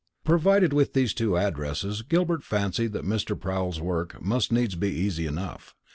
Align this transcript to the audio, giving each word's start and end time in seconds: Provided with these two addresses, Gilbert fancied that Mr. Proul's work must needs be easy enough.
Provided 0.23 0.73
with 0.73 0.93
these 0.93 1.13
two 1.13 1.37
addresses, 1.37 2.01
Gilbert 2.01 2.43
fancied 2.43 2.91
that 2.93 3.05
Mr. 3.05 3.39
Proul's 3.39 3.79
work 3.79 4.19
must 4.19 4.51
needs 4.51 4.73
be 4.73 4.89
easy 4.89 5.27
enough. 5.27 5.75